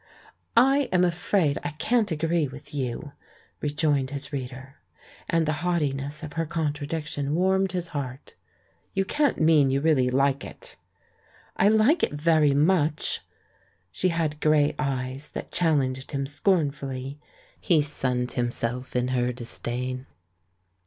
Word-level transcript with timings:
"I 0.57 0.89
am 0.91 1.03
afraid 1.03 1.59
I 1.63 1.69
can't 1.73 2.09
agree 2.09 2.47
with 2.47 2.73
you," 2.73 3.11
rejoined 3.61 4.09
his 4.09 4.33
reader; 4.33 4.77
and 5.29 5.45
the 5.45 5.53
haughtiness 5.61 6.23
of 6.23 6.33
her 6.33 6.47
contradic 6.47 7.05
tion 7.05 7.35
warmed 7.35 7.73
his 7.73 7.89
heart. 7.89 8.33
"You 8.95 9.05
can't 9.05 9.39
mean 9.39 9.69
you 9.69 9.79
really 9.79 10.09
hke 10.09 10.43
it?" 10.43 10.75
"I 11.55 11.67
hke 11.69 12.01
it 12.01 12.13
very 12.13 12.55
much." 12.55 13.21
She 13.91 14.09
had 14.09 14.41
grey 14.41 14.73
eyes 14.79 15.27
that 15.33 15.51
challenged 15.51 16.09
him 16.13 16.25
scornfully; 16.25 17.19
he 17.59 17.83
sunned 17.83 18.31
himself 18.31 18.95
in 18.95 19.09
her 19.09 19.31
disdain. 19.31 20.07